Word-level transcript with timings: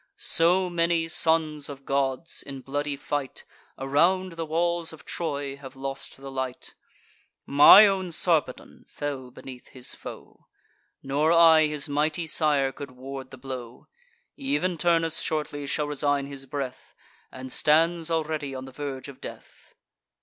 So 0.17 0.67
many 0.67 1.07
sons 1.07 1.69
of 1.69 1.85
gods, 1.85 2.41
in 2.41 2.61
bloody 2.61 2.95
fight, 2.95 3.43
Around 3.77 4.31
the 4.31 4.47
walls 4.47 4.91
of 4.91 5.05
Troy, 5.05 5.57
have 5.57 5.75
lost 5.75 6.17
the 6.17 6.31
light: 6.31 6.73
My 7.45 7.85
own 7.85 8.11
Sarpedon 8.11 8.85
fell 8.87 9.29
beneath 9.29 9.67
his 9.67 9.93
foe; 9.93 10.47
Nor 11.03 11.31
I, 11.31 11.67
his 11.67 11.87
mighty 11.87 12.25
sire, 12.25 12.71
could 12.71 12.89
ward 12.89 13.29
the 13.29 13.37
blow. 13.37 13.85
Ev'n 14.39 14.79
Turnus 14.79 15.19
shortly 15.19 15.67
shall 15.67 15.85
resign 15.85 16.25
his 16.25 16.47
breath, 16.47 16.95
And 17.31 17.51
stands 17.51 18.09
already 18.09 18.55
on 18.55 18.65
the 18.65 18.71
verge 18.71 19.07
of 19.07 19.21
death." 19.21 19.75